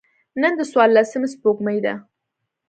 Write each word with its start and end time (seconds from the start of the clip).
نن 0.41 0.53
د 0.59 0.61
څوارلسمي 0.71 1.27
سپوږمۍ 1.33 1.79
ده. 1.85 1.93